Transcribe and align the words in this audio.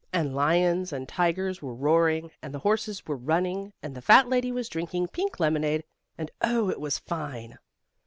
And 0.11 0.33
lions 0.33 0.91
and 0.91 1.07
tigers 1.07 1.61
were 1.61 1.75
roaring, 1.75 2.31
and 2.41 2.55
the 2.55 2.65
horses 2.65 3.05
were 3.05 3.15
running, 3.15 3.71
and 3.83 3.93
the 3.93 4.01
fat 4.01 4.27
lady 4.27 4.51
was 4.51 4.67
drinking 4.67 5.09
pink 5.09 5.39
lemonade, 5.39 5.83
and 6.17 6.31
Oh! 6.41 6.71
it 6.71 6.79
was 6.81 6.97
fine! 6.97 7.59